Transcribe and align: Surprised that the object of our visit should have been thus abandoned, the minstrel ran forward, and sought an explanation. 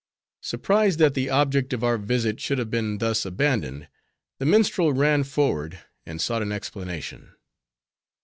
Surprised 0.41 0.97
that 0.97 1.13
the 1.13 1.29
object 1.29 1.73
of 1.73 1.83
our 1.83 1.95
visit 1.99 2.39
should 2.41 2.57
have 2.57 2.71
been 2.71 2.97
thus 2.97 3.23
abandoned, 3.23 3.87
the 4.39 4.47
minstrel 4.47 4.91
ran 4.93 5.23
forward, 5.23 5.77
and 6.07 6.19
sought 6.19 6.41
an 6.41 6.51
explanation. 6.51 7.35